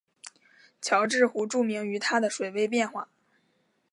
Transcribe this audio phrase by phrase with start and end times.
[0.81, 3.07] 乔治湖著名于它的水位变化。